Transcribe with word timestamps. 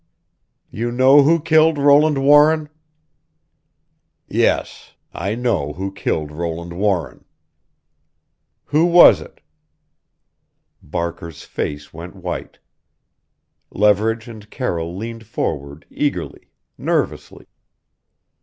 "You 0.71 0.91
know 0.91 1.21
who 1.21 1.39
killed 1.39 1.77
Roland 1.77 2.23
Warren?" 2.25 2.69
"Yes 4.27 4.95
I 5.13 5.35
know 5.35 5.73
who 5.73 5.93
killed 5.93 6.31
Roland 6.31 6.73
Warren!" 6.73 7.23
"Who 8.65 8.85
was 8.87 9.21
it?" 9.21 9.41
Barker's 10.81 11.43
face 11.43 11.93
went 11.93 12.15
white. 12.15 12.57
Leverage 13.69 14.27
and 14.27 14.49
Carroll 14.49 14.97
leaned 14.97 15.27
forward 15.27 15.85
eagerly 15.91 16.49
nervously. 16.79 17.45